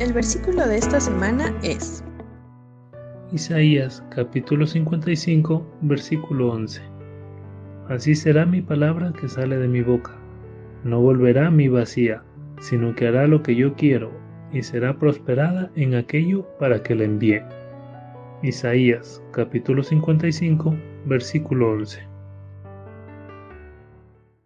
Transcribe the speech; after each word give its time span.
El 0.00 0.12
versículo 0.12 0.64
de 0.68 0.76
esta 0.76 1.00
semana 1.00 1.52
es 1.64 2.04
Isaías 3.32 4.00
capítulo 4.10 4.64
55 4.64 5.66
versículo 5.80 6.52
11. 6.52 6.80
Así 7.88 8.14
será 8.14 8.46
mi 8.46 8.62
palabra 8.62 9.12
que 9.20 9.28
sale 9.28 9.56
de 9.56 9.66
mi 9.66 9.82
boca. 9.82 10.16
No 10.84 11.00
volverá 11.00 11.48
a 11.48 11.50
mi 11.50 11.66
vacía, 11.66 12.22
sino 12.60 12.94
que 12.94 13.08
hará 13.08 13.26
lo 13.26 13.42
que 13.42 13.56
yo 13.56 13.74
quiero 13.74 14.12
y 14.52 14.62
será 14.62 14.96
prosperada 14.96 15.72
en 15.74 15.96
aquello 15.96 16.46
para 16.60 16.80
que 16.80 16.94
la 16.94 17.02
envíe. 17.02 17.42
Isaías 18.44 19.20
capítulo 19.32 19.82
55 19.82 20.76
versículo 21.06 21.72
11. 21.72 22.17